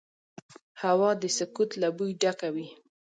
[0.81, 2.67] هوا د سکوت له بوی ډکه وي